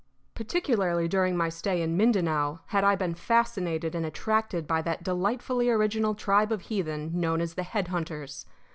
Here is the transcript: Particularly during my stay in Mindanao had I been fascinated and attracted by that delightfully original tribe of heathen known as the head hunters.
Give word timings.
Particularly 0.33 1.07
during 1.07 1.37
my 1.37 1.49
stay 1.49 1.79
in 1.79 1.95
Mindanao 1.95 2.61
had 2.69 2.83
I 2.83 2.95
been 2.95 3.13
fascinated 3.13 3.93
and 3.93 4.03
attracted 4.03 4.65
by 4.65 4.81
that 4.81 5.03
delightfully 5.03 5.69
original 5.69 6.15
tribe 6.15 6.51
of 6.51 6.61
heathen 6.61 7.11
known 7.19 7.39
as 7.39 7.53
the 7.53 7.61
head 7.61 7.89
hunters. 7.89 8.47